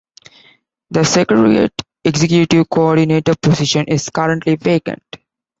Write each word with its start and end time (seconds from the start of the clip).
The 0.89 1.03
Secretariat's 1.03 1.75
Executive 2.03 2.67
Coordinator 2.67 3.35
position 3.39 3.85
is 3.85 4.09
currently 4.09 4.55
vacant. 4.55 5.03